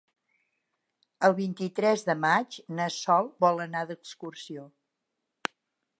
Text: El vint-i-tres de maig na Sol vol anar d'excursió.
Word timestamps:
El 1.27 1.35
vint-i-tres 1.39 2.05
de 2.09 2.17
maig 2.23 2.57
na 2.79 2.89
Sol 2.97 3.31
vol 3.45 3.65
anar 3.67 3.87
d'excursió. 3.93 4.65